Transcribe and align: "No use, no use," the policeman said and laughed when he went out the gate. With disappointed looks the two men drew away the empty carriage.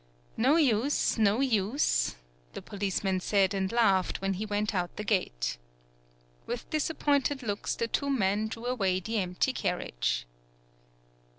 "No 0.35 0.55
use, 0.55 1.19
no 1.19 1.41
use," 1.41 2.15
the 2.53 2.61
policeman 2.63 3.19
said 3.19 3.53
and 3.53 3.71
laughed 3.71 4.19
when 4.19 4.33
he 4.33 4.47
went 4.47 4.73
out 4.73 4.95
the 4.95 5.03
gate. 5.03 5.59
With 6.47 6.67
disappointed 6.71 7.43
looks 7.43 7.75
the 7.75 7.87
two 7.87 8.09
men 8.09 8.47
drew 8.47 8.65
away 8.65 8.99
the 8.99 9.19
empty 9.19 9.53
carriage. 9.53 10.25